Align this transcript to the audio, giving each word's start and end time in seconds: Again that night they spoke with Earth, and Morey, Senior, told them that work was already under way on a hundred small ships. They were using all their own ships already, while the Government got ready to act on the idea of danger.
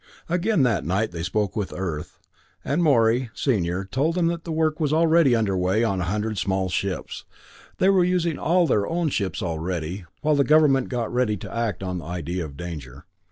Again 0.27 0.63
that 0.63 0.83
night 0.83 1.11
they 1.11 1.21
spoke 1.21 1.55
with 1.55 1.71
Earth, 1.77 2.17
and 2.65 2.81
Morey, 2.81 3.29
Senior, 3.35 3.85
told 3.85 4.15
them 4.15 4.25
that 4.29 4.47
work 4.51 4.79
was 4.79 4.91
already 4.91 5.35
under 5.35 5.55
way 5.55 5.83
on 5.83 6.01
a 6.01 6.05
hundred 6.05 6.39
small 6.39 6.69
ships. 6.69 7.23
They 7.77 7.89
were 7.91 8.03
using 8.03 8.39
all 8.39 8.65
their 8.65 8.87
own 8.87 9.09
ships 9.09 9.43
already, 9.43 10.05
while 10.21 10.35
the 10.35 10.43
Government 10.43 10.89
got 10.89 11.13
ready 11.13 11.37
to 11.37 11.55
act 11.55 11.83
on 11.83 11.99
the 11.99 12.05
idea 12.05 12.43
of 12.43 12.57
danger. 12.57 13.05